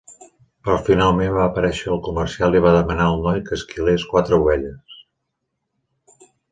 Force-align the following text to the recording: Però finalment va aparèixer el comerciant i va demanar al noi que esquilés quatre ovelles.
Però 0.67 0.77
finalment 0.87 1.29
va 1.35 1.43
aparèixer 1.49 1.93
el 1.97 2.01
comerciant 2.09 2.57
i 2.59 2.63
va 2.65 2.73
demanar 2.79 3.07
al 3.11 3.23
noi 3.29 3.41
que 3.51 3.57
esquilés 3.61 4.11
quatre 4.17 4.43
ovelles. 4.45 5.01